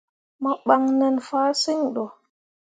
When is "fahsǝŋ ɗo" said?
1.27-2.05